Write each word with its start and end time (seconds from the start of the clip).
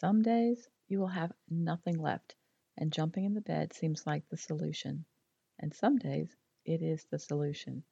Some 0.00 0.22
days 0.22 0.68
you 0.86 1.00
will 1.00 1.08
have 1.08 1.32
nothing 1.50 1.98
left, 1.98 2.36
and 2.76 2.92
jumping 2.92 3.24
in 3.24 3.34
the 3.34 3.40
bed 3.40 3.72
seems 3.72 4.06
like 4.06 4.28
the 4.28 4.36
solution. 4.36 5.04
And 5.58 5.74
some 5.74 5.98
days 5.98 6.36
it 6.64 6.82
is 6.82 7.04
the 7.06 7.18
solution. 7.18 7.82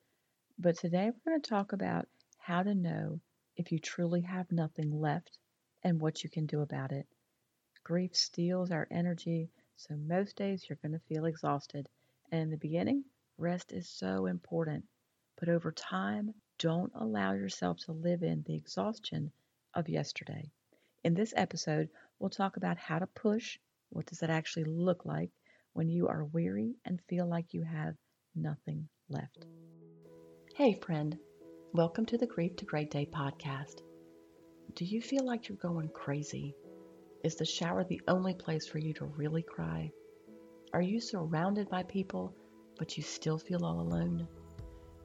But 0.57 0.77
today 0.77 1.11
we're 1.11 1.33
going 1.33 1.43
to 1.43 1.51
talk 1.51 1.73
about 1.73 2.07
how 2.39 2.63
to 2.63 2.77
know 2.77 3.21
if 3.57 3.73
you 3.73 3.81
truly 3.81 4.21
have 4.21 4.53
nothing 4.53 4.93
left 4.93 5.37
and 5.83 6.01
what 6.01 6.23
you 6.23 6.31
can 6.31 6.47
do 6.47 6.61
about 6.61 6.93
it. 6.93 7.09
Grief 7.83 8.15
steals 8.15 8.71
our 8.71 8.87
energy, 8.89 9.51
so 9.75 9.97
most 9.97 10.37
days 10.37 10.65
you're 10.69 10.79
going 10.83 10.93
to 10.93 11.05
feel 11.09 11.25
exhausted. 11.25 11.89
And 12.31 12.41
in 12.41 12.51
the 12.51 12.57
beginning, 12.57 13.03
rest 13.37 13.73
is 13.73 13.89
so 13.89 14.27
important. 14.27 14.85
But 15.41 15.49
over 15.49 15.73
time, 15.73 16.35
don't 16.61 16.93
allow 16.95 17.33
yourself 17.33 17.79
to 17.79 17.93
live 17.93 18.23
in 18.23 18.45
the 18.45 18.55
exhaustion 18.55 19.33
of 19.75 19.89
yesterday. 19.89 20.53
In 21.07 21.15
this 21.15 21.33
episode, 21.37 21.89
we'll 22.19 22.31
talk 22.31 22.57
about 22.57 22.79
how 22.79 22.99
to 22.99 23.07
push. 23.07 23.61
What 23.91 24.07
does 24.07 24.19
that 24.19 24.31
actually 24.31 24.65
look 24.65 25.05
like 25.07 25.31
when 25.73 25.89
you 25.89 26.09
are 26.09 26.25
weary 26.25 26.75
and 26.85 27.01
feel 27.03 27.29
like 27.29 27.55
you 27.55 27.63
have 27.63 27.95
nothing 28.35 28.89
left? 29.09 29.47
Hey, 30.57 30.73
friend. 30.73 31.17
Welcome 31.73 32.07
to 32.07 32.19
the 32.19 32.27
Grief 32.27 32.57
to 32.57 32.65
Great 32.65 32.91
Day 32.91 33.07
podcast. 33.07 33.83
Do 34.75 34.85
you 34.85 35.01
feel 35.01 35.25
like 35.25 35.49
you're 35.49 35.59
going 35.59 35.91
crazy? 35.91 36.57
Is 37.23 37.37
the 37.37 37.45
shower 37.45 37.85
the 37.85 38.01
only 38.09 38.35
place 38.35 38.67
for 38.67 38.79
you 38.79 38.93
to 38.95 39.05
really 39.05 39.43
cry? 39.43 39.93
Are 40.73 40.83
you 40.83 41.01
surrounded 41.01 41.69
by 41.71 41.85
people, 41.85 42.35
but 42.81 42.97
you 42.97 43.05
still 43.05 43.39
feel 43.39 43.65
all 43.65 43.79
alone? 43.79 44.27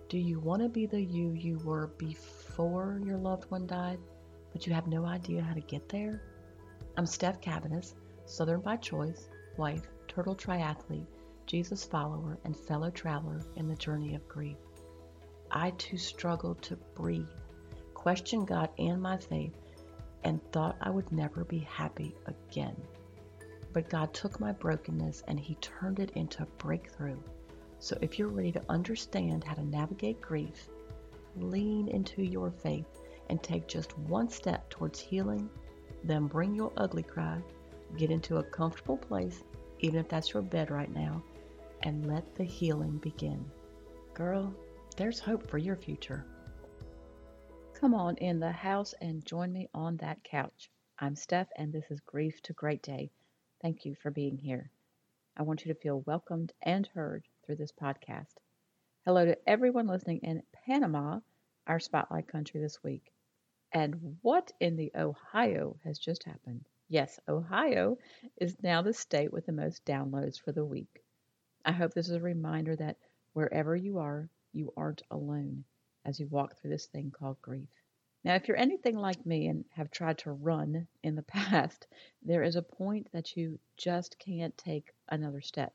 Do 0.10 0.18
you 0.18 0.40
want 0.40 0.64
to 0.64 0.68
be 0.68 0.88
the 0.88 1.00
you 1.00 1.34
you 1.34 1.60
were 1.60 1.94
before 2.00 3.00
your 3.06 3.20
loved 3.20 3.52
one 3.52 3.68
died? 3.68 4.00
But 4.52 4.68
you 4.68 4.74
have 4.74 4.88
no 4.88 5.06
idea 5.06 5.42
how 5.42 5.54
to 5.54 5.62
get 5.62 5.88
there? 5.90 6.22
I'm 6.98 7.06
Steph 7.06 7.42
Cabanis, 7.42 7.94
Southern 8.26 8.62
by 8.62 8.78
choice, 8.78 9.30
wife, 9.58 9.88
turtle 10.08 10.36
triathlete, 10.36 11.08
Jesus 11.46 11.84
follower, 11.84 12.38
and 12.44 12.56
fellow 12.56 12.90
traveler 12.90 13.42
in 13.56 13.68
the 13.68 13.76
journey 13.76 14.16
of 14.16 14.28
grief. 14.28 14.58
I 15.52 15.72
too 15.72 15.98
struggled 15.98 16.62
to 16.64 16.76
breathe, 16.96 17.28
questioned 17.94 18.48
God 18.48 18.70
and 18.78 19.02
my 19.02 19.18
faith, 19.18 19.56
and 20.24 20.42
thought 20.52 20.78
I 20.82 20.90
would 20.90 21.12
never 21.12 21.44
be 21.44 21.60
happy 21.60 22.16
again. 22.26 22.76
But 23.74 23.90
God 23.90 24.14
took 24.14 24.40
my 24.40 24.52
brokenness 24.52 25.24
and 25.28 25.40
He 25.40 25.56
turned 25.56 26.00
it 26.00 26.12
into 26.12 26.44
a 26.44 26.58
breakthrough. 26.58 27.20
So 27.80 27.98
if 28.02 28.20
you're 28.20 28.28
ready 28.28 28.52
to 28.52 28.64
understand 28.70 29.44
how 29.44 29.56
to 29.56 29.64
navigate 29.64 30.22
grief, 30.22 30.70
lean 31.36 31.88
into 31.88 32.22
your 32.22 32.52
faith 32.52 33.01
and 33.32 33.42
take 33.42 33.66
just 33.66 33.98
one 33.98 34.30
step 34.30 34.70
towards 34.70 35.00
healing, 35.00 35.50
then 36.04 36.28
bring 36.28 36.54
your 36.54 36.74
ugly 36.76 37.02
cry, 37.02 37.42
get 37.98 38.12
into 38.12 38.38
a 38.38 38.44
comfortable 38.44 38.98
place, 38.98 39.44
even 39.80 40.00
if 40.00 40.10
that's 40.10 40.34
your 40.34 40.44
bed 40.44 40.70
right 40.70 40.94
now, 40.94 41.24
and 41.84 42.06
let 42.06 42.36
the 42.36 42.44
healing 42.44 42.98
begin. 42.98 43.44
Girl, 44.14 44.54
there's 44.98 45.20
hope 45.20 45.50
for 45.50 45.58
your 45.58 45.78
future. 45.78 46.26
Come 47.74 47.94
on 47.96 48.18
in 48.18 48.40
the 48.40 48.52
house 48.52 48.94
and 49.02 49.26
join 49.26 49.52
me 49.52 49.70
on 49.74 49.96
that 49.98 50.24
couch. 50.24 50.70
I'm 51.00 51.16
Steph, 51.16 51.48
and 51.56 51.72
this 51.72 51.86
is 51.90 52.02
Grief 52.02 52.42
to 52.44 52.54
Great 52.54 52.84
Day. 52.84 53.12
Thank 53.62 53.86
you 53.86 53.96
for 53.96 54.12
being 54.12 54.38
here. 54.38 54.70
I 55.38 55.44
want 55.44 55.66
you 55.66 55.74
to 55.74 55.80
feel 55.80 56.04
welcomed 56.06 56.52
and 56.62 56.86
heard 56.88 57.24
through 57.46 57.56
this 57.56 57.72
podcast. 57.72 58.36
Hello 59.06 59.26
to 59.26 59.38
everyone 59.50 59.88
listening 59.88 60.20
in 60.22 60.44
Panama, 60.66 61.22
our 61.66 61.80
spotlight 61.80 62.28
country 62.28 62.60
this 62.60 62.84
week. 62.84 63.11
And 63.74 64.18
what 64.22 64.52
in 64.60 64.76
the 64.76 64.92
Ohio 64.96 65.78
has 65.86 65.98
just 65.98 66.24
happened? 66.26 66.66
Yes, 66.90 67.20
Ohio 67.28 67.98
is 68.36 68.62
now 68.62 68.82
the 68.82 68.94
state 68.94 69.32
with 69.32 69.46
the 69.46 69.54
most 69.54 69.86
downloads 69.86 70.38
for 70.38 70.52
the 70.52 70.66
week. 70.66 71.06
I 71.64 71.72
hope 71.72 71.94
this 71.94 72.10
is 72.10 72.16
a 72.16 72.22
reminder 72.22 72.76
that 72.76 72.98
wherever 73.32 73.76
you 73.76 74.00
are, 74.00 74.30
you 74.52 74.74
aren't 74.76 75.04
alone 75.10 75.64
as 76.04 76.20
you 76.20 76.28
walk 76.28 76.58
through 76.58 76.72
this 76.72 76.88
thing 76.88 77.12
called 77.12 77.42
grief. 77.42 77.70
Now, 78.26 78.36
if 78.36 78.48
you're 78.48 78.58
anything 78.58 78.98
like 78.98 79.26
me 79.26 79.48
and 79.48 79.64
have 79.72 79.90
tried 79.90 80.18
to 80.20 80.34
run 80.34 80.88
in 81.02 81.16
the 81.16 81.24
past, 81.38 81.88
there 82.22 82.44
is 82.44 82.58
a 82.58 82.62
point 82.62 83.08
that 83.14 83.38
you 83.38 83.58
just 83.78 84.20
can't 84.20 84.58
take 84.58 84.94
another 85.08 85.40
step. 85.40 85.74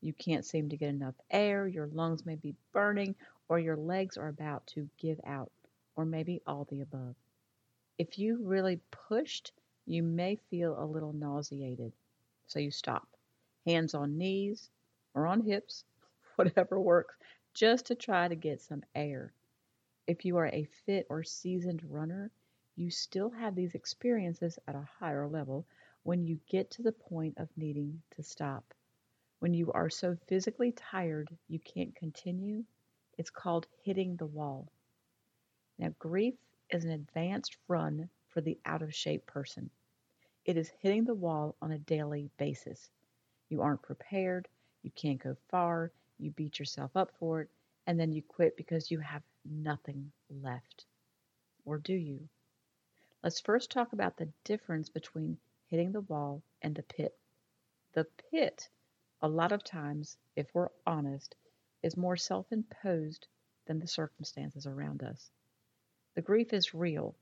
You 0.00 0.12
can't 0.12 0.44
seem 0.44 0.70
to 0.70 0.76
get 0.76 0.90
enough 0.90 1.14
air, 1.30 1.68
your 1.68 1.86
lungs 1.86 2.26
may 2.26 2.34
be 2.34 2.56
burning, 2.72 3.14
or 3.48 3.60
your 3.60 3.76
legs 3.76 4.16
are 4.16 4.28
about 4.28 4.66
to 4.68 4.90
give 4.98 5.20
out, 5.24 5.52
or 5.94 6.04
maybe 6.04 6.42
all 6.48 6.64
the 6.64 6.80
above. 6.80 7.14
If 7.98 8.16
you 8.16 8.38
really 8.44 8.80
pushed, 8.92 9.52
you 9.84 10.04
may 10.04 10.36
feel 10.36 10.80
a 10.80 10.86
little 10.86 11.12
nauseated. 11.12 11.92
So 12.46 12.60
you 12.60 12.70
stop. 12.70 13.08
Hands 13.66 13.92
on 13.92 14.16
knees 14.16 14.70
or 15.14 15.26
on 15.26 15.40
hips, 15.40 15.84
whatever 16.36 16.80
works, 16.80 17.16
just 17.54 17.86
to 17.86 17.96
try 17.96 18.28
to 18.28 18.36
get 18.36 18.60
some 18.60 18.84
air. 18.94 19.32
If 20.06 20.24
you 20.24 20.36
are 20.36 20.46
a 20.46 20.64
fit 20.86 21.06
or 21.10 21.24
seasoned 21.24 21.82
runner, 21.82 22.30
you 22.76 22.90
still 22.90 23.30
have 23.30 23.56
these 23.56 23.74
experiences 23.74 24.58
at 24.68 24.76
a 24.76 24.88
higher 25.00 25.26
level 25.26 25.66
when 26.04 26.24
you 26.24 26.38
get 26.48 26.70
to 26.70 26.82
the 26.82 26.92
point 26.92 27.36
of 27.38 27.48
needing 27.56 28.00
to 28.12 28.22
stop. 28.22 28.74
When 29.40 29.54
you 29.54 29.72
are 29.72 29.90
so 29.90 30.16
physically 30.28 30.70
tired 30.70 31.36
you 31.48 31.58
can't 31.58 31.96
continue, 31.96 32.64
it's 33.18 33.30
called 33.30 33.66
hitting 33.82 34.16
the 34.16 34.26
wall. 34.26 34.68
Now, 35.78 35.94
grief 35.98 36.34
is 36.70 36.84
an 36.84 36.90
advanced 36.90 37.56
run 37.66 38.10
for 38.28 38.40
the 38.40 38.58
out 38.64 38.82
of 38.82 38.94
shape 38.94 39.26
person. 39.26 39.70
It 40.44 40.56
is 40.56 40.72
hitting 40.80 41.04
the 41.04 41.14
wall 41.14 41.56
on 41.60 41.72
a 41.72 41.78
daily 41.78 42.30
basis. 42.38 42.90
You 43.48 43.62
aren't 43.62 43.82
prepared, 43.82 44.48
you 44.82 44.90
can't 44.90 45.22
go 45.22 45.36
far, 45.48 45.92
you 46.18 46.30
beat 46.30 46.58
yourself 46.58 46.96
up 46.96 47.10
for 47.18 47.42
it, 47.42 47.50
and 47.86 47.98
then 47.98 48.12
you 48.12 48.22
quit 48.22 48.56
because 48.56 48.90
you 48.90 48.98
have 48.98 49.22
nothing 49.44 50.12
left. 50.28 50.86
Or 51.64 51.78
do 51.78 51.94
you? 51.94 52.28
Let's 53.22 53.40
first 53.40 53.70
talk 53.70 53.92
about 53.92 54.16
the 54.16 54.32
difference 54.44 54.88
between 54.88 55.38
hitting 55.66 55.92
the 55.92 56.02
wall 56.02 56.42
and 56.62 56.74
the 56.74 56.82
pit. 56.82 57.18
The 57.92 58.04
pit, 58.30 58.68
a 59.20 59.28
lot 59.28 59.52
of 59.52 59.64
times, 59.64 60.16
if 60.36 60.54
we're 60.54 60.70
honest, 60.86 61.34
is 61.82 61.96
more 61.96 62.16
self 62.16 62.52
imposed 62.52 63.26
than 63.66 63.78
the 63.78 63.86
circumstances 63.86 64.66
around 64.66 65.02
us. 65.02 65.30
The 66.18 66.22
grief 66.22 66.52
is 66.52 66.74
real, 66.74 67.14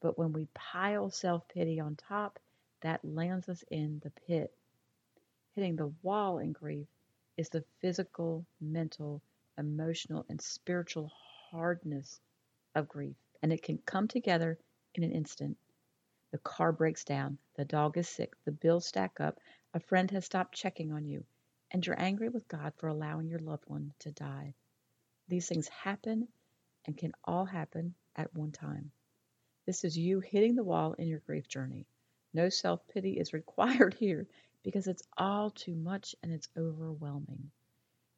but 0.00 0.18
when 0.18 0.32
we 0.32 0.48
pile 0.54 1.08
self 1.08 1.46
pity 1.46 1.78
on 1.78 1.94
top, 1.94 2.40
that 2.80 3.04
lands 3.04 3.48
us 3.48 3.62
in 3.70 4.00
the 4.00 4.10
pit. 4.10 4.52
Hitting 5.54 5.76
the 5.76 5.94
wall 6.02 6.40
in 6.40 6.50
grief 6.50 6.88
is 7.36 7.48
the 7.48 7.62
physical, 7.78 8.44
mental, 8.60 9.22
emotional, 9.56 10.26
and 10.28 10.42
spiritual 10.42 11.12
hardness 11.14 12.20
of 12.74 12.88
grief, 12.88 13.14
and 13.40 13.52
it 13.52 13.62
can 13.62 13.78
come 13.78 14.08
together 14.08 14.58
in 14.96 15.04
an 15.04 15.12
instant. 15.12 15.56
The 16.32 16.38
car 16.38 16.72
breaks 16.72 17.04
down, 17.04 17.38
the 17.54 17.64
dog 17.64 17.98
is 17.98 18.08
sick, 18.08 18.34
the 18.44 18.50
bills 18.50 18.84
stack 18.84 19.20
up, 19.20 19.38
a 19.74 19.78
friend 19.78 20.10
has 20.10 20.24
stopped 20.24 20.56
checking 20.56 20.90
on 20.90 21.04
you, 21.04 21.24
and 21.70 21.86
you're 21.86 22.00
angry 22.00 22.30
with 22.30 22.48
God 22.48 22.72
for 22.78 22.88
allowing 22.88 23.28
your 23.28 23.38
loved 23.38 23.68
one 23.68 23.94
to 24.00 24.10
die. 24.10 24.54
These 25.28 25.48
things 25.48 25.68
happen 25.68 26.26
and 26.84 26.98
can 26.98 27.12
all 27.22 27.44
happen 27.44 27.94
at 28.16 28.34
one 28.34 28.52
time. 28.52 28.90
This 29.66 29.84
is 29.84 29.96
you 29.96 30.20
hitting 30.20 30.54
the 30.54 30.64
wall 30.64 30.94
in 30.94 31.06
your 31.06 31.20
grief 31.20 31.46
journey. 31.48 31.86
No 32.32 32.48
self 32.48 32.86
pity 32.88 33.18
is 33.18 33.32
required 33.34 33.94
here 33.94 34.26
because 34.62 34.86
it's 34.86 35.02
all 35.16 35.50
too 35.50 35.74
much 35.74 36.14
and 36.22 36.32
it's 36.32 36.48
overwhelming. 36.56 37.50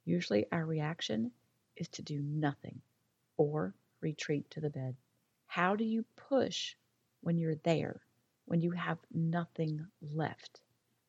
Usually, 0.05 0.45
our 0.51 0.65
reaction 0.65 1.31
is 1.75 1.87
to 1.89 2.01
do 2.01 2.21
nothing 2.21 2.81
or 3.37 3.73
retreat 4.01 4.49
to 4.51 4.61
the 4.61 4.69
bed. 4.69 4.95
How 5.47 5.75
do 5.75 5.83
you 5.83 6.05
push 6.15 6.75
when 7.21 7.37
you're 7.37 7.55
there, 7.63 8.01
when 8.45 8.61
you 8.61 8.71
have 8.71 8.97
nothing 9.13 9.85
left? 10.01 10.61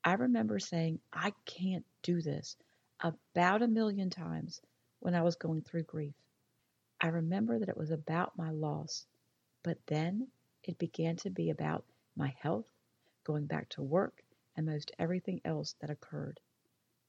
I 0.04 0.14
remember 0.14 0.58
saying, 0.58 1.00
I 1.12 1.32
can't 1.46 1.84
do 2.02 2.20
this 2.20 2.56
about 3.00 3.62
a 3.62 3.68
million 3.68 4.10
times 4.10 4.60
when 5.00 5.14
I 5.14 5.22
was 5.22 5.36
going 5.36 5.62
through 5.62 5.84
grief. 5.84 6.14
I 7.04 7.08
remember 7.08 7.58
that 7.58 7.68
it 7.68 7.76
was 7.76 7.90
about 7.90 8.38
my 8.38 8.50
loss, 8.50 9.06
but 9.62 9.76
then 9.88 10.26
it 10.62 10.78
began 10.78 11.16
to 11.16 11.28
be 11.28 11.50
about 11.50 11.84
my 12.16 12.28
health, 12.38 12.64
going 13.24 13.44
back 13.44 13.68
to 13.68 13.82
work, 13.82 14.24
and 14.56 14.64
most 14.64 14.90
everything 14.98 15.42
else 15.44 15.74
that 15.80 15.90
occurred. 15.90 16.40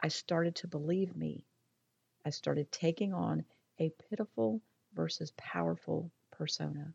I 0.01 0.09
started 0.09 0.53
to 0.57 0.67
believe 0.67 1.15
me. 1.15 1.45
I 2.25 2.31
started 2.31 2.69
taking 2.73 3.13
on 3.13 3.45
a 3.79 3.89
pitiful 4.09 4.61
versus 4.93 5.31
powerful 5.37 6.11
persona. 6.29 6.93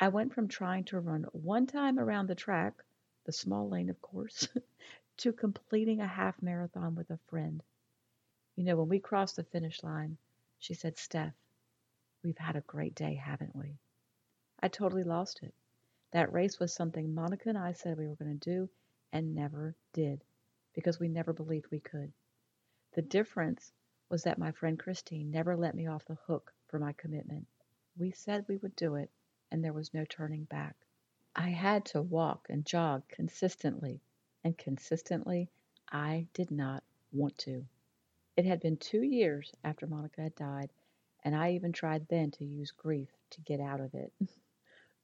I 0.00 0.08
went 0.08 0.32
from 0.32 0.48
trying 0.48 0.84
to 0.84 1.00
run 1.00 1.24
one 1.32 1.66
time 1.66 1.98
around 1.98 2.28
the 2.28 2.34
track, 2.34 2.82
the 3.24 3.32
small 3.32 3.68
lane, 3.68 3.90
of 3.90 4.00
course, 4.00 4.48
to 5.18 5.34
completing 5.34 6.00
a 6.00 6.06
half 6.06 6.40
marathon 6.40 6.94
with 6.94 7.10
a 7.10 7.18
friend. 7.26 7.62
You 8.54 8.64
know, 8.64 8.76
when 8.76 8.88
we 8.88 9.00
crossed 9.00 9.36
the 9.36 9.44
finish 9.44 9.82
line, 9.82 10.16
she 10.58 10.72
said, 10.72 10.96
Steph, 10.96 11.34
We've 12.26 12.36
had 12.38 12.56
a 12.56 12.60
great 12.62 12.96
day, 12.96 13.14
haven't 13.14 13.54
we? 13.54 13.78
I 14.58 14.66
totally 14.66 15.04
lost 15.04 15.44
it. 15.44 15.54
That 16.10 16.32
race 16.32 16.58
was 16.58 16.72
something 16.72 17.14
Monica 17.14 17.50
and 17.50 17.56
I 17.56 17.70
said 17.70 17.96
we 17.96 18.08
were 18.08 18.16
going 18.16 18.36
to 18.36 18.50
do 18.50 18.68
and 19.12 19.32
never 19.32 19.76
did 19.92 20.24
because 20.74 20.98
we 20.98 21.06
never 21.06 21.32
believed 21.32 21.70
we 21.70 21.78
could. 21.78 22.12
The 22.94 23.02
difference 23.02 23.72
was 24.08 24.24
that 24.24 24.40
my 24.40 24.50
friend 24.50 24.76
Christine 24.76 25.30
never 25.30 25.56
let 25.56 25.76
me 25.76 25.86
off 25.86 26.04
the 26.04 26.16
hook 26.26 26.52
for 26.66 26.80
my 26.80 26.94
commitment. 26.94 27.46
We 27.96 28.10
said 28.10 28.44
we 28.48 28.56
would 28.56 28.74
do 28.74 28.96
it, 28.96 29.08
and 29.52 29.62
there 29.62 29.72
was 29.72 29.94
no 29.94 30.04
turning 30.04 30.46
back. 30.46 30.74
I 31.36 31.50
had 31.50 31.84
to 31.86 32.02
walk 32.02 32.48
and 32.50 32.66
jog 32.66 33.06
consistently, 33.06 34.00
and 34.42 34.58
consistently 34.58 35.48
I 35.92 36.26
did 36.34 36.50
not 36.50 36.82
want 37.12 37.38
to. 37.38 37.64
It 38.36 38.46
had 38.46 38.58
been 38.58 38.78
two 38.78 39.02
years 39.02 39.52
after 39.62 39.86
Monica 39.86 40.22
had 40.22 40.34
died, 40.34 40.72
and 41.26 41.34
I 41.34 41.54
even 41.54 41.72
tried 41.72 42.06
then 42.08 42.30
to 42.30 42.44
use 42.44 42.70
grief 42.70 43.08
to 43.30 43.40
get 43.40 43.58
out 43.58 43.80
of 43.80 43.92
it. 43.94 44.12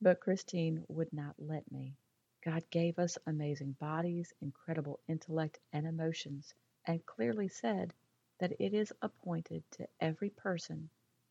but 0.01 0.21
Christine 0.21 0.85
would 0.87 1.13
not 1.13 1.35
let 1.37 1.71
me. 1.73 1.97
God 2.45 2.63
gave 2.71 3.01
us 3.01 3.19
amazing 3.27 3.73
bodies, 3.81 4.33
incredible 4.41 5.01
intellect, 5.09 5.59
and 5.73 5.85
emotions, 5.85 6.55
and 6.87 7.05
clearly 7.07 7.49
said 7.49 7.93
that 8.39 8.53
it 8.61 8.73
is 8.73 8.93
appointed 9.03 9.65
to 9.73 9.89
every 10.01 10.31
person 10.31 10.89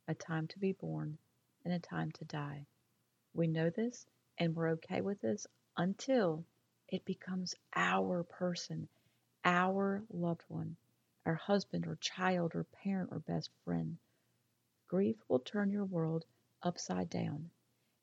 a 0.10 0.14
time 0.14 0.48
to 0.48 0.60
be 0.60 0.74
born 0.74 1.18
and 1.64 1.74
a 1.74 1.80
time 1.80 2.12
to 2.12 2.26
die. 2.26 2.66
We 3.34 3.48
know 3.48 3.70
this 3.70 4.06
and 4.40 4.54
we're 4.54 4.72
okay 4.72 5.00
with 5.00 5.22
this 5.22 5.48
until 5.78 6.44
it 6.90 7.06
becomes 7.06 7.56
our 7.78 8.24
person, 8.24 8.90
our 9.46 10.04
loved 10.12 10.44
one, 10.50 10.76
our 11.26 11.36
husband 11.36 11.88
or 11.88 11.96
child 12.02 12.56
or 12.56 12.66
parent 12.66 13.10
or 13.14 13.20
best 13.20 13.52
friend. 13.64 13.98
Grief 14.92 15.16
will 15.30 15.40
turn 15.40 15.72
your 15.72 15.86
world 15.86 16.26
upside 16.62 17.10
down. 17.10 17.50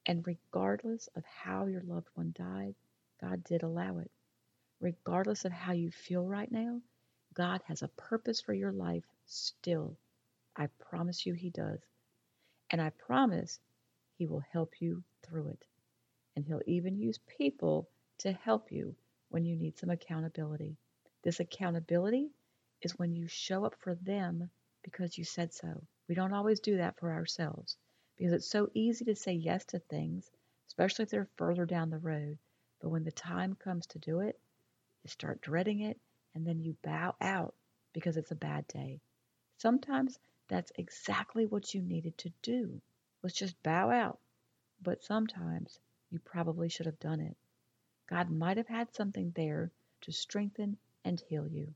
And 0.06 0.26
regardless 0.26 1.06
of 1.17 1.25
how 1.26 1.67
your 1.67 1.82
loved 1.82 2.08
one 2.14 2.32
died, 2.35 2.75
God 3.20 3.44
did 3.44 3.62
allow 3.62 3.99
it. 3.99 4.11
Regardless 4.81 5.44
of 5.44 5.52
how 5.52 5.73
you 5.73 5.90
feel 5.90 6.26
right 6.26 6.50
now, 6.50 6.81
God 7.35 7.61
has 7.67 7.82
a 7.82 7.88
purpose 7.88 8.40
for 8.40 8.55
your 8.55 8.73
life 8.73 9.05
still. 9.26 9.99
I 10.56 10.69
promise 10.79 11.26
you 11.26 11.35
He 11.35 11.50
does. 11.50 11.79
And 12.70 12.81
I 12.81 12.88
promise 12.88 13.61
He 14.17 14.26
will 14.26 14.43
help 14.50 14.81
you 14.81 15.05
through 15.23 15.49
it. 15.49 15.67
And 16.37 16.46
He'll 16.46 16.62
even 16.64 16.96
use 16.96 17.19
people 17.37 17.90
to 18.20 18.32
help 18.32 18.73
you 18.73 18.96
when 19.29 19.44
you 19.44 19.56
need 19.56 19.76
some 19.76 19.90
accountability. 19.90 20.79
This 21.23 21.38
accountability 21.38 22.31
is 22.81 22.99
when 22.99 23.14
you 23.14 23.29
show 23.29 23.67
up 23.67 23.75
for 23.79 23.94
them 23.94 24.49
because 24.82 25.19
you 25.19 25.25
said 25.25 25.52
so. 25.52 25.82
We 26.08 26.14
don't 26.14 26.32
always 26.32 26.60
do 26.60 26.78
that 26.78 26.99
for 26.99 27.12
ourselves 27.12 27.76
because 28.16 28.32
it's 28.32 28.49
so 28.49 28.70
easy 28.75 29.05
to 29.05 29.14
say 29.14 29.34
yes 29.34 29.64
to 29.66 29.78
things, 29.78 30.31
especially 30.66 31.02
if 31.05 31.10
they're 31.10 31.28
further 31.37 31.66
down 31.66 31.90
the 31.90 31.99
road. 31.99 32.38
But 32.81 32.88
when 32.88 33.05
the 33.05 33.12
time 33.12 33.55
comes 33.55 33.87
to 33.88 33.99
do 33.99 34.20
it, 34.20 34.40
you 35.05 35.10
start 35.10 35.40
dreading 35.40 35.81
it 35.81 36.00
and 36.34 36.46
then 36.46 36.60
you 36.60 36.76
bow 36.82 37.14
out 37.20 37.55
because 37.93 38.16
it's 38.16 38.31
a 38.31 38.37
bad 38.37 38.66
day. 38.69 39.00
Sometimes 39.58 40.19
that's 40.49 40.72
exactly 40.76 41.46
what 41.46 41.75
you 41.75 41.82
needed 41.82 42.16
to 42.19 42.32
do 42.43 42.81
was 43.22 43.34
just 43.34 43.62
bow 43.62 43.90
out. 43.90 44.19
But 44.82 45.02
sometimes 45.02 45.78
you 46.11 46.19
probably 46.20 46.69
should 46.69 46.87
have 46.87 47.00
done 47.00 47.20
it. 47.20 47.37
God 48.08 48.31
might 48.31 48.56
have 48.56 48.69
had 48.69 48.94
something 48.94 49.32
there 49.32 49.70
to 50.02 50.12
strengthen 50.12 50.78
and 51.04 51.20
heal 51.20 51.46
you. 51.46 51.75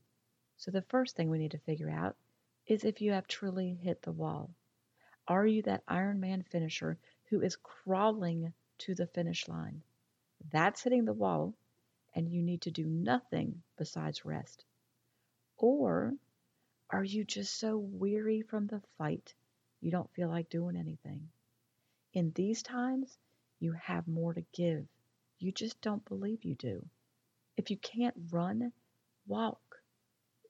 So 0.57 0.71
the 0.71 0.81
first 0.83 1.15
thing 1.15 1.29
we 1.29 1.37
need 1.37 1.51
to 1.51 1.59
figure 1.59 1.89
out 1.89 2.15
is 2.67 2.83
if 2.83 3.01
you 3.01 3.11
have 3.11 3.27
truly 3.27 3.73
hit 3.73 4.01
the 4.01 4.11
wall. 4.11 4.49
Are 5.27 5.45
you 5.45 5.61
that 5.63 5.85
Ironman 5.85 6.45
finisher 6.45 6.97
who 7.29 7.41
is 7.41 7.55
crawling 7.55 8.53
to 8.79 8.95
the 8.95 9.07
finish 9.07 9.47
line? 9.47 9.81
That's 10.51 10.83
hitting 10.83 11.05
the 11.05 11.13
wall, 11.13 11.53
and 12.13 12.29
you 12.29 12.41
need 12.41 12.61
to 12.61 12.71
do 12.71 12.85
nothing 12.85 13.63
besides 13.77 14.25
rest. 14.25 14.65
Or 15.57 16.13
are 16.89 17.03
you 17.03 17.23
just 17.23 17.57
so 17.57 17.77
weary 17.77 18.41
from 18.41 18.67
the 18.67 18.81
fight 18.97 19.33
you 19.81 19.89
don't 19.89 20.13
feel 20.13 20.29
like 20.29 20.49
doing 20.49 20.75
anything? 20.75 21.29
In 22.13 22.31
these 22.35 22.61
times, 22.61 23.17
you 23.59 23.71
have 23.71 24.07
more 24.07 24.33
to 24.33 24.45
give. 24.53 24.85
You 25.39 25.51
just 25.51 25.81
don't 25.81 26.05
believe 26.05 26.43
you 26.43 26.55
do. 26.55 26.85
If 27.57 27.71
you 27.71 27.77
can't 27.77 28.15
run, 28.29 28.71
walk. 29.25 29.81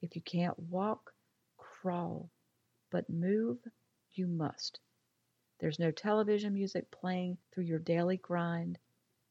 If 0.02 0.16
you 0.16 0.22
can't 0.22 0.58
walk, 0.58 1.13
crawl. 1.84 2.30
But 2.88 3.10
move, 3.10 3.58
you 4.14 4.26
must. 4.26 4.80
There's 5.58 5.78
no 5.78 5.90
television 5.90 6.54
music 6.54 6.90
playing 6.90 7.36
through 7.52 7.64
your 7.64 7.78
daily 7.78 8.16
grind, 8.16 8.78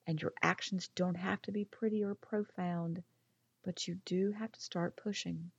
and 0.06 0.22
your 0.22 0.34
actions 0.44 0.88
don't 0.90 1.16
have 1.16 1.42
to 1.42 1.52
be 1.52 1.66
pretty 1.66 2.04
or 2.04 2.14
profound, 2.14 3.02
but 3.64 3.88
you 3.88 3.96
do 4.06 4.32
have 4.34 4.52
to 4.52 4.62
start 4.62 4.96
pushing. 4.96 5.50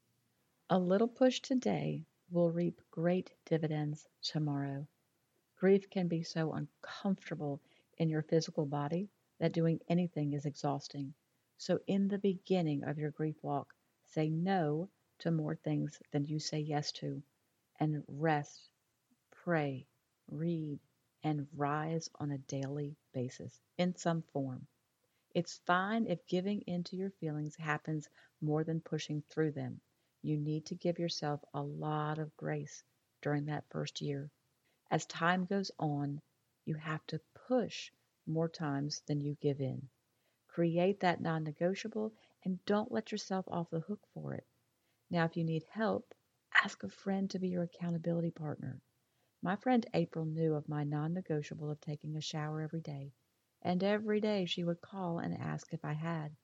A 0.70 0.78
little 0.78 1.08
push 1.08 1.40
today 1.40 2.04
will 2.30 2.52
reap 2.52 2.80
great 2.92 3.32
dividends 3.44 4.06
tomorrow. 4.22 4.86
Grief 5.56 5.90
can 5.90 6.06
be 6.06 6.22
so 6.22 6.52
uncomfortable 6.52 7.60
in 7.98 8.08
your 8.08 8.22
physical 8.22 8.66
body 8.66 9.08
that 9.40 9.52
doing 9.52 9.80
anything 9.88 10.32
is 10.32 10.46
exhausting. 10.46 11.12
So, 11.58 11.80
in 11.88 12.06
the 12.06 12.18
beginning 12.18 12.84
of 12.84 12.98
your 12.98 13.10
grief 13.10 13.42
walk, 13.42 13.74
say 14.04 14.30
no 14.30 14.88
to 15.20 15.30
more 15.30 15.56
things 15.56 16.00
than 16.12 16.24
you 16.24 16.38
say 16.38 16.60
yes 16.60 16.92
to, 16.92 17.22
and 17.80 18.04
rest, 18.08 18.70
pray, 19.30 19.86
read, 20.28 20.80
and 21.22 21.46
rise 21.54 22.08
on 22.16 22.30
a 22.30 22.38
daily 22.38 22.96
basis 23.12 23.60
in 23.78 23.94
some 23.96 24.22
form. 24.32 24.66
It's 25.34 25.58
fine 25.66 26.06
if 26.06 26.26
giving 26.26 26.62
into 26.66 26.96
your 26.96 27.10
feelings 27.10 27.56
happens 27.56 28.08
more 28.40 28.64
than 28.64 28.80
pushing 28.80 29.22
through 29.22 29.52
them. 29.52 29.80
You 30.22 30.38
need 30.38 30.66
to 30.66 30.74
give 30.74 30.98
yourself 30.98 31.44
a 31.54 31.62
lot 31.62 32.18
of 32.18 32.36
grace 32.36 32.82
during 33.20 33.46
that 33.46 33.68
first 33.70 34.00
year. 34.00 34.30
As 34.90 35.06
time 35.06 35.44
goes 35.46 35.70
on, 35.78 36.20
you 36.64 36.74
have 36.74 37.04
to 37.08 37.20
push 37.48 37.90
more 38.26 38.48
times 38.48 39.02
than 39.06 39.20
you 39.20 39.36
give 39.40 39.60
in. 39.60 39.88
Create 40.48 41.00
that 41.00 41.20
non 41.20 41.42
negotiable 41.42 42.12
and 42.44 42.64
don't 42.64 42.92
let 42.92 43.10
yourself 43.10 43.44
off 43.48 43.70
the 43.70 43.80
hook 43.80 44.00
for 44.14 44.34
it. 44.34 44.46
Now, 45.14 45.26
if 45.26 45.36
you 45.36 45.44
need 45.44 45.62
help, 45.70 46.12
ask 46.64 46.82
a 46.82 46.88
friend 46.88 47.30
to 47.30 47.38
be 47.38 47.46
your 47.46 47.62
accountability 47.62 48.32
partner. 48.32 48.80
My 49.42 49.54
friend 49.54 49.86
April 49.94 50.24
knew 50.24 50.54
of 50.54 50.68
my 50.68 50.82
non 50.82 51.14
negotiable 51.14 51.70
of 51.70 51.80
taking 51.80 52.16
a 52.16 52.20
shower 52.20 52.60
every 52.60 52.80
day, 52.80 53.12
and 53.62 53.80
every 53.84 54.20
day 54.20 54.44
she 54.44 54.64
would 54.64 54.80
call 54.80 55.20
and 55.20 55.32
ask 55.38 55.72
if 55.72 55.84
I 55.84 55.92
had. 55.92 56.34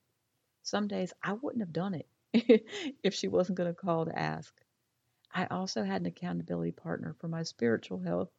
Some 0.63 0.87
days 0.87 1.11
I 1.21 1.33
wouldn't 1.33 1.59
have 1.61 1.73
done 1.73 1.95
it 1.95 2.07
if 3.03 3.13
she 3.13 3.27
wasn't 3.27 3.57
going 3.57 3.69
to 3.69 3.75
call 3.75 4.05
to 4.05 4.17
ask. 4.17 4.55
I 5.33 5.47
also 5.47 5.83
had 5.83 5.99
an 5.99 6.07
accountability 6.07 6.71
partner 6.71 7.13
for 7.19 7.27
my 7.27 7.43
spiritual 7.43 7.99
health. 7.99 8.31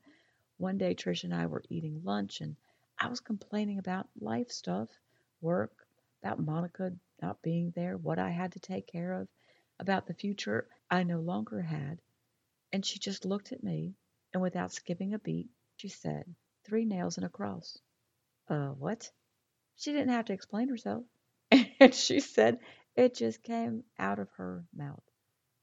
One 0.56 0.78
day, 0.78 0.94
Trish 0.94 1.24
and 1.24 1.34
I 1.34 1.44
were 1.44 1.62
eating 1.68 2.02
lunch, 2.04 2.40
and 2.40 2.56
I 2.98 3.08
was 3.08 3.20
complaining 3.20 3.78
about 3.78 4.08
life 4.18 4.50
stuff, 4.50 4.88
work, 5.42 5.86
about 6.22 6.38
Monica 6.38 6.90
not 7.20 7.42
being 7.42 7.70
there, 7.72 7.98
what 7.98 8.18
I 8.18 8.30
had 8.30 8.52
to 8.52 8.60
take 8.60 8.86
care 8.86 9.12
of, 9.12 9.28
about 9.82 10.06
the 10.06 10.14
future 10.14 10.68
I 10.88 11.02
no 11.02 11.18
longer 11.20 11.60
had. 11.60 12.00
And 12.72 12.86
she 12.86 13.00
just 13.00 13.24
looked 13.24 13.50
at 13.50 13.64
me, 13.64 13.96
and 14.32 14.40
without 14.40 14.72
skipping 14.72 15.12
a 15.12 15.18
beat, 15.18 15.50
she 15.76 15.88
said, 15.88 16.24
Three 16.64 16.84
nails 16.84 17.16
and 17.16 17.26
a 17.26 17.28
cross. 17.28 17.76
Uh, 18.48 18.68
what? 18.68 19.10
She 19.74 19.90
didn't 19.90 20.10
have 20.10 20.26
to 20.26 20.32
explain 20.32 20.68
herself. 20.68 21.04
And 21.80 21.92
she 21.92 22.20
said, 22.20 22.60
it 22.94 23.16
just 23.16 23.42
came 23.42 23.82
out 23.98 24.20
of 24.20 24.30
her 24.36 24.64
mouth. 24.72 25.02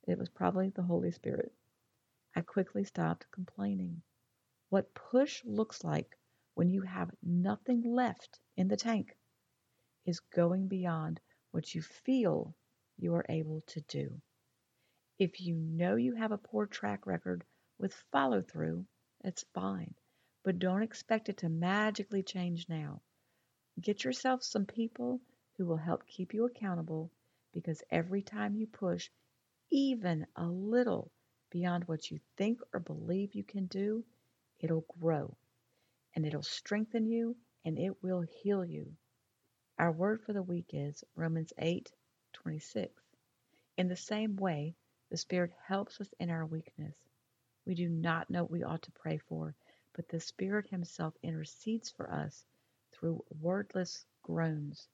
It 0.05 0.17
was 0.17 0.27
probably 0.27 0.69
the 0.69 0.83
Holy 0.83 1.11
Spirit. 1.11 1.53
I 2.35 2.41
quickly 2.41 2.83
stopped 2.83 3.31
complaining. 3.31 4.01
What 4.67 4.93
push 4.93 5.45
looks 5.45 5.83
like 5.83 6.17
when 6.55 6.69
you 6.69 6.81
have 6.81 7.15
nothing 7.23 7.83
left 7.83 8.41
in 8.57 8.67
the 8.67 8.75
tank 8.75 9.15
is 10.05 10.19
going 10.19 10.67
beyond 10.67 11.21
what 11.51 11.73
you 11.73 11.81
feel 11.81 12.53
you 12.99 13.15
are 13.15 13.25
able 13.29 13.61
to 13.67 13.81
do. 13.81 14.21
If 15.17 15.41
you 15.41 15.55
know 15.55 15.95
you 15.95 16.15
have 16.15 16.31
a 16.31 16.37
poor 16.37 16.65
track 16.65 17.07
record 17.07 17.43
with 17.77 17.93
follow 18.11 18.41
through, 18.41 18.85
it's 19.23 19.45
fine, 19.53 19.93
but 20.43 20.59
don't 20.59 20.83
expect 20.83 21.29
it 21.29 21.37
to 21.37 21.49
magically 21.49 22.23
change 22.23 22.67
now. 22.69 23.01
Get 23.81 24.03
yourself 24.03 24.43
some 24.43 24.65
people 24.65 25.21
who 25.57 25.65
will 25.65 25.77
help 25.77 26.05
keep 26.07 26.33
you 26.33 26.45
accountable 26.45 27.11
because 27.53 27.83
every 27.89 28.21
time 28.21 28.55
you 28.55 28.67
push 28.67 29.09
even 29.71 30.25
a 30.35 30.45
little 30.45 31.11
beyond 31.51 31.85
what 31.85 32.11
you 32.11 32.19
think 32.37 32.59
or 32.73 32.79
believe 32.79 33.33
you 33.33 33.43
can 33.43 33.65
do, 33.67 34.03
it'll 34.59 34.85
grow 34.99 35.35
and 36.15 36.25
it'll 36.25 36.43
strengthen 36.43 37.05
you 37.05 37.35
and 37.65 37.77
it 37.77 38.01
will 38.03 38.21
heal 38.21 38.65
you. 38.65 38.93
Our 39.77 39.91
word 39.91 40.21
for 40.21 40.33
the 40.33 40.43
week 40.43 40.71
is 40.73 41.03
Romans 41.15 41.53
8 41.57 41.91
26. 42.33 42.91
In 43.77 43.87
the 43.87 43.95
same 43.95 44.35
way, 44.35 44.75
the 45.09 45.17
Spirit 45.17 45.51
helps 45.67 45.99
us 46.01 46.13
in 46.19 46.29
our 46.29 46.45
weakness. 46.45 46.95
We 47.65 47.75
do 47.75 47.89
not 47.89 48.29
know 48.29 48.43
what 48.43 48.51
we 48.51 48.63
ought 48.63 48.81
to 48.83 48.91
pray 48.91 49.17
for, 49.17 49.55
but 49.93 50.07
the 50.07 50.19
Spirit 50.19 50.67
Himself 50.69 51.13
intercedes 51.23 51.89
for 51.89 52.11
us 52.11 52.45
through 52.91 53.23
wordless 53.41 54.05
groans. 54.23 54.87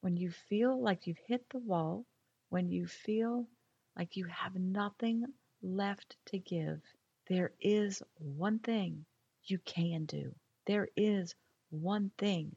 When 0.00 0.16
you 0.16 0.30
feel 0.30 0.80
like 0.80 1.06
you've 1.06 1.18
hit 1.26 1.48
the 1.50 1.58
wall, 1.58 2.06
when 2.48 2.68
you 2.68 2.86
feel 2.86 3.48
like 3.96 4.16
you 4.16 4.24
have 4.26 4.54
nothing 4.56 5.24
left 5.62 6.16
to 6.26 6.38
give, 6.38 6.80
there 7.28 7.52
is 7.60 8.02
one 8.18 8.58
thing 8.58 9.04
you 9.44 9.58
can 9.58 10.04
do. 10.06 10.34
There 10.66 10.88
is 10.96 11.34
one 11.70 12.10
thing 12.18 12.56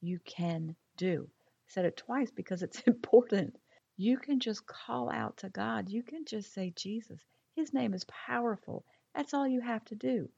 you 0.00 0.20
can 0.24 0.76
do. 0.96 1.28
Said 1.68 1.84
it 1.84 1.96
twice 1.96 2.30
because 2.30 2.62
it's 2.62 2.80
important. 2.86 3.56
You 3.96 4.18
can 4.18 4.40
just 4.40 4.66
call 4.66 5.10
out 5.10 5.38
to 5.38 5.48
God. 5.48 5.88
You 5.88 6.02
can 6.02 6.24
just 6.24 6.52
say, 6.52 6.72
Jesus, 6.76 7.20
His 7.54 7.72
name 7.72 7.94
is 7.94 8.04
powerful. 8.04 8.84
That's 9.14 9.34
all 9.34 9.48
you 9.48 9.60
have 9.60 9.84
to 9.86 9.94
do. 9.94 10.28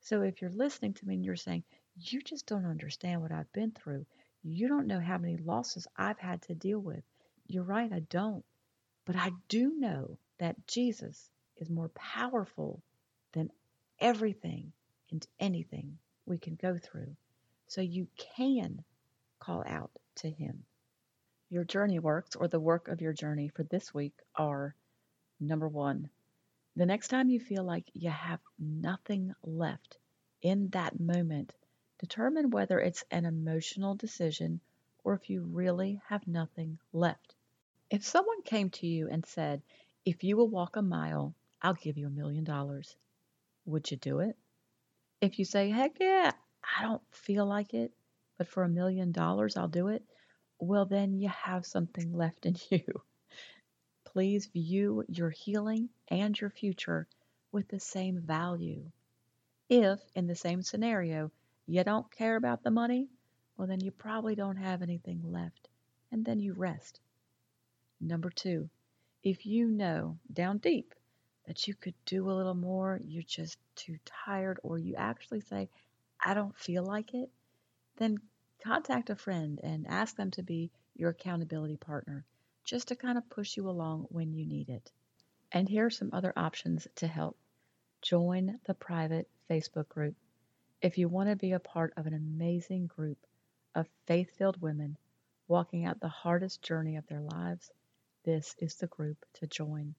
So 0.00 0.22
if 0.22 0.42
you're 0.42 0.50
listening 0.50 0.94
to 0.94 1.06
me 1.06 1.14
and 1.14 1.24
you're 1.24 1.36
saying, 1.36 1.64
you 1.96 2.20
just 2.20 2.46
don't 2.46 2.66
understand 2.66 3.22
what 3.22 3.32
I've 3.32 3.52
been 3.52 3.70
through, 3.70 4.04
you 4.42 4.68
don't 4.68 4.86
know 4.86 5.00
how 5.00 5.16
many 5.16 5.36
losses 5.36 5.86
I've 5.96 6.18
had 6.18 6.42
to 6.42 6.54
deal 6.54 6.78
with. 6.78 7.02
You're 7.46 7.64
right, 7.64 7.90
I 7.92 8.00
don't. 8.00 8.44
But 9.06 9.16
I 9.16 9.30
do 9.48 9.74
know 9.78 10.18
that 10.38 10.66
Jesus 10.66 11.30
is 11.56 11.70
more 11.70 11.88
powerful 11.90 12.82
than 13.32 13.50
everything 14.00 14.72
and 15.10 15.26
anything 15.38 15.98
we 16.26 16.38
can 16.38 16.56
go 16.56 16.78
through. 16.78 17.16
So 17.66 17.80
you 17.80 18.08
can 18.18 18.84
call 19.38 19.62
out 19.66 19.90
to 20.16 20.30
Him. 20.30 20.64
Your 21.54 21.62
journey 21.62 22.00
works 22.00 22.34
or 22.34 22.48
the 22.48 22.58
work 22.58 22.88
of 22.88 23.00
your 23.00 23.12
journey 23.12 23.46
for 23.46 23.62
this 23.62 23.94
week 23.94 24.18
are 24.34 24.74
number 25.38 25.68
one, 25.68 26.10
the 26.74 26.84
next 26.84 27.06
time 27.06 27.30
you 27.30 27.38
feel 27.38 27.62
like 27.62 27.88
you 27.94 28.10
have 28.10 28.40
nothing 28.58 29.32
left 29.44 29.96
in 30.42 30.66
that 30.70 30.98
moment, 30.98 31.52
determine 32.00 32.50
whether 32.50 32.80
it's 32.80 33.04
an 33.12 33.24
emotional 33.24 33.94
decision 33.94 34.60
or 35.04 35.14
if 35.14 35.30
you 35.30 35.42
really 35.42 36.02
have 36.08 36.26
nothing 36.26 36.80
left. 36.92 37.36
If 37.88 38.02
someone 38.02 38.42
came 38.42 38.70
to 38.70 38.88
you 38.88 39.08
and 39.08 39.24
said, 39.24 39.62
If 40.04 40.24
you 40.24 40.36
will 40.36 40.48
walk 40.48 40.74
a 40.74 40.82
mile, 40.82 41.36
I'll 41.62 41.74
give 41.74 41.96
you 41.96 42.08
a 42.08 42.10
million 42.10 42.42
dollars, 42.42 42.96
would 43.64 43.88
you 43.92 43.96
do 43.96 44.18
it? 44.18 44.36
If 45.20 45.38
you 45.38 45.44
say, 45.44 45.70
Heck 45.70 46.00
yeah, 46.00 46.32
I 46.76 46.82
don't 46.82 47.02
feel 47.12 47.46
like 47.46 47.74
it, 47.74 47.92
but 48.38 48.48
for 48.48 48.64
a 48.64 48.68
million 48.68 49.12
dollars 49.12 49.56
I'll 49.56 49.68
do 49.68 49.86
it, 49.86 50.02
well, 50.58 50.86
then 50.86 51.14
you 51.14 51.28
have 51.28 51.66
something 51.66 52.12
left 52.12 52.46
in 52.46 52.56
you. 52.70 53.02
Please 54.04 54.46
view 54.46 55.04
your 55.08 55.30
healing 55.30 55.88
and 56.08 56.38
your 56.40 56.50
future 56.50 57.06
with 57.52 57.68
the 57.68 57.80
same 57.80 58.20
value. 58.20 58.90
If, 59.68 60.00
in 60.14 60.26
the 60.26 60.36
same 60.36 60.62
scenario, 60.62 61.30
you 61.66 61.82
don't 61.82 62.10
care 62.10 62.36
about 62.36 62.62
the 62.62 62.70
money, 62.70 63.08
well, 63.56 63.66
then 63.66 63.80
you 63.80 63.90
probably 63.90 64.34
don't 64.34 64.56
have 64.56 64.82
anything 64.82 65.20
left, 65.24 65.68
and 66.10 66.24
then 66.24 66.40
you 66.40 66.52
rest. 66.52 67.00
Number 68.00 68.30
two, 68.30 68.68
if 69.22 69.46
you 69.46 69.68
know 69.68 70.18
down 70.32 70.58
deep 70.58 70.94
that 71.46 71.66
you 71.66 71.74
could 71.74 71.94
do 72.04 72.28
a 72.28 72.32
little 72.32 72.54
more, 72.54 73.00
you're 73.04 73.22
just 73.22 73.58
too 73.76 73.98
tired, 74.04 74.58
or 74.62 74.78
you 74.78 74.94
actually 74.96 75.40
say, 75.40 75.68
I 76.24 76.34
don't 76.34 76.56
feel 76.56 76.84
like 76.84 77.14
it, 77.14 77.30
then 77.96 78.18
contact 78.62 79.10
a 79.10 79.16
friend 79.16 79.60
and 79.62 79.86
ask 79.86 80.16
them 80.16 80.30
to 80.32 80.42
be 80.42 80.70
your 80.94 81.10
accountability 81.10 81.76
partner, 81.76 82.24
just 82.64 82.88
to 82.88 82.96
kind 82.96 83.18
of 83.18 83.28
push 83.30 83.56
you 83.56 83.68
along 83.68 84.06
when 84.10 84.32
you 84.32 84.46
need 84.46 84.68
it. 84.68 84.90
And 85.52 85.68
here 85.68 85.86
are 85.86 85.90
some 85.90 86.10
other 86.12 86.32
options 86.36 86.86
to 86.96 87.06
help. 87.06 87.36
Join 88.02 88.58
the 88.66 88.74
private 88.74 89.28
Facebook 89.50 89.88
group. 89.88 90.14
If 90.82 90.98
you 90.98 91.08
want 91.08 91.30
to 91.30 91.36
be 91.36 91.52
a 91.52 91.58
part 91.58 91.94
of 91.96 92.06
an 92.06 92.14
amazing 92.14 92.86
group 92.86 93.18
of 93.74 93.88
faith 94.06 94.30
filled 94.36 94.60
women 94.60 94.96
walking 95.48 95.84
out 95.84 96.00
the 96.00 96.08
hardest 96.08 96.62
journey 96.62 96.96
of 96.96 97.06
their 97.06 97.20
lives, 97.20 97.70
this 98.24 98.54
is 98.58 98.74
the 98.76 98.86
group 98.86 99.24
to 99.34 99.46
join. 99.46 99.94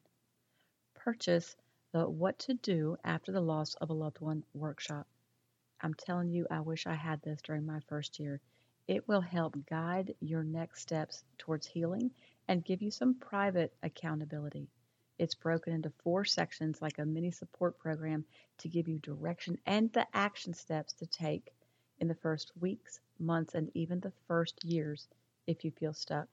Purchase 0.95 1.55
the 1.91 2.09
What 2.09 2.39
to 2.39 2.55
Do 2.55 2.97
After 3.03 3.31
the 3.31 3.41
Loss 3.41 3.75
of 3.75 3.89
a 3.89 3.93
Loved 3.93 4.19
One 4.19 4.43
workshop. 4.53 5.07
I'm 5.81 5.93
telling 5.93 6.29
you, 6.29 6.47
I 6.49 6.61
wish 6.61 6.87
I 6.87 6.93
had 6.93 7.21
this 7.21 7.41
during 7.41 7.65
my 7.65 7.79
first 7.87 8.19
year. 8.19 8.41
It 8.87 9.07
will 9.07 9.21
help 9.21 9.55
guide 9.65 10.15
your 10.19 10.43
next 10.43 10.81
steps 10.81 11.23
towards 11.37 11.67
healing 11.67 12.11
and 12.47 12.63
give 12.63 12.81
you 12.81 12.91
some 12.91 13.15
private 13.15 13.73
accountability. 13.83 14.67
It's 15.17 15.35
broken 15.35 15.73
into 15.73 15.91
four 16.03 16.25
sections 16.25 16.81
like 16.81 16.99
a 16.99 17.05
mini 17.05 17.31
support 17.31 17.79
program 17.79 18.25
to 18.59 18.67
give 18.67 18.87
you 18.87 18.99
direction 18.99 19.57
and 19.65 19.91
the 19.93 20.05
action 20.13 20.53
steps 20.53 20.93
to 20.93 21.05
take 21.05 21.53
in 21.99 22.07
the 22.07 22.15
first 22.15 22.51
weeks, 22.59 22.99
months, 23.17 23.55
and 23.55 23.71
even 23.73 23.99
the 23.99 24.11
first 24.27 24.63
years 24.65 25.07
if 25.47 25.63
you 25.63 25.71
feel 25.71 25.93
stuck. 25.93 26.27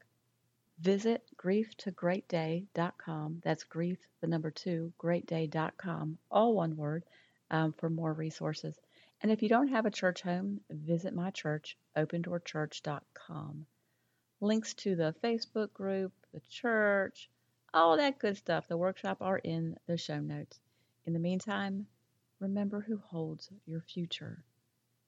Visit 0.80 1.22
grieftogreatday.com. 1.36 3.40
That's 3.44 3.64
grief, 3.64 3.98
the 4.20 4.26
number 4.26 4.50
two, 4.50 4.92
greatday.com, 4.98 6.18
all 6.30 6.54
one 6.54 6.76
word, 6.76 7.04
um, 7.50 7.72
for 7.72 7.88
more 7.88 8.12
resources. 8.12 8.76
And 9.22 9.30
if 9.30 9.40
you 9.40 9.48
don't 9.48 9.68
have 9.68 9.86
a 9.86 9.90
church 9.90 10.22
home, 10.22 10.60
visit 10.68 11.14
my 11.14 11.30
church, 11.30 11.78
opendoorchurch.com. 11.96 13.66
Links 14.40 14.74
to 14.74 14.96
the 14.96 15.14
Facebook 15.22 15.72
group, 15.72 16.12
the 16.34 16.40
church, 16.50 17.30
all 17.72 17.96
that 17.96 18.18
good 18.18 18.36
stuff, 18.36 18.66
the 18.66 18.76
workshop 18.76 19.18
are 19.20 19.38
in 19.38 19.78
the 19.86 19.96
show 19.96 20.18
notes. 20.18 20.58
In 21.06 21.12
the 21.12 21.20
meantime, 21.20 21.86
remember 22.40 22.80
who 22.80 22.96
holds 22.96 23.48
your 23.64 23.80
future 23.82 24.42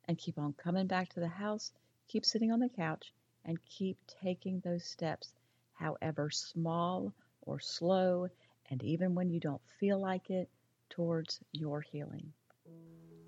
and 0.04 0.16
keep 0.16 0.38
on 0.38 0.52
coming 0.52 0.86
back 0.86 1.08
to 1.08 1.20
the 1.20 1.26
house, 1.26 1.72
keep 2.06 2.24
sitting 2.24 2.52
on 2.52 2.60
the 2.60 2.68
couch, 2.68 3.12
and 3.44 3.58
keep 3.64 3.98
taking 4.22 4.60
those 4.60 4.84
steps, 4.84 5.34
however 5.72 6.30
small 6.30 7.12
or 7.42 7.58
slow, 7.58 8.28
and 8.70 8.80
even 8.84 9.16
when 9.16 9.28
you 9.28 9.40
don't 9.40 9.62
feel 9.80 9.98
like 9.98 10.30
it, 10.30 10.48
towards 10.88 11.40
your 11.50 11.80
healing. 11.80 12.32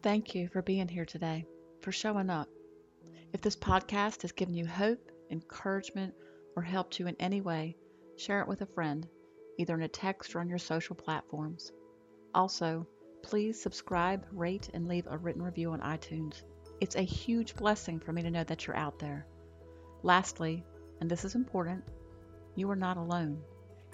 Thank 0.07 0.37
you 0.37 0.47
for 0.47 0.63
being 0.63 0.87
here 0.87 1.05
today, 1.05 1.45
for 1.81 1.91
showing 1.91 2.31
up. 2.31 2.49
If 3.33 3.41
this 3.41 3.57
podcast 3.57 4.23
has 4.23 4.31
given 4.31 4.55
you 4.55 4.65
hope, 4.65 5.11
encouragement, 5.33 6.15
or 6.55 6.63
helped 6.63 7.01
you 7.01 7.09
in 7.09 7.17
any 7.19 7.41
way, 7.41 7.77
share 8.17 8.41
it 8.41 8.47
with 8.47 8.61
a 8.61 8.67
friend, 8.67 9.05
either 9.59 9.75
in 9.75 9.83
a 9.83 9.89
text 9.89 10.37
or 10.37 10.39
on 10.39 10.49
your 10.49 10.59
social 10.59 10.95
platforms. 10.95 11.73
Also, 12.37 12.87
please 13.25 13.61
subscribe, 13.61 14.25
rate, 14.31 14.71
and 14.75 14.87
leave 14.87 15.09
a 15.09 15.19
written 15.19 15.43
review 15.43 15.73
on 15.73 15.81
iTunes. 15.81 16.45
It's 16.81 16.95
a 16.95 17.03
huge 17.03 17.57
blessing 17.57 17.99
for 17.99 18.13
me 18.13 18.23
to 18.23 18.31
know 18.31 18.45
that 18.45 18.65
you're 18.65 18.77
out 18.77 19.01
there. 19.01 19.27
Lastly, 20.05 20.65
and 21.01 21.11
this 21.11 21.25
is 21.25 21.35
important, 21.35 21.83
you 22.55 22.71
are 22.71 22.77
not 22.77 22.97
alone. 22.97 23.43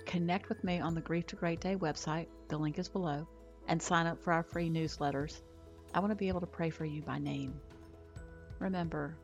Connect 0.05 0.51
with 0.51 0.63
me 0.63 0.79
on 0.79 0.95
the 0.95 1.01
Grief 1.01 1.27
to 1.29 1.37
Great 1.37 1.61
Day 1.63 1.75
website, 1.75 2.27
the 2.51 2.59
link 2.59 2.79
is 2.79 2.91
below, 2.91 3.27
and 3.67 3.81
sign 3.81 4.07
up 4.07 4.23
for 4.23 4.35
our 4.35 4.43
free 4.43 4.69
newsletters. 4.69 5.41
I 5.95 6.01
want 6.01 6.11
to 6.11 6.17
be 6.17 6.29
able 6.29 6.41
to 6.41 6.47
pray 6.47 6.71
for 6.71 6.85
you 6.85 7.03
by 7.03 7.19
name. 7.19 7.55
Remember, 8.59 9.17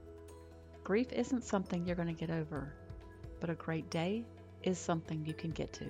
grief 0.85 1.13
isn't 1.13 1.45
something 1.45 1.87
you're 1.87 1.97
going 1.97 2.15
to 2.15 2.27
get 2.27 2.31
over, 2.31 2.75
but 3.41 3.51
a 3.51 3.55
great 3.55 3.89
day 3.91 4.25
is 4.63 4.79
something 4.79 5.25
you 5.25 5.35
can 5.35 5.51
get 5.51 5.73
to. 5.75 5.87